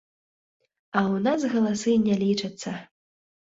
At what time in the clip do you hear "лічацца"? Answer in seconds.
2.25-2.71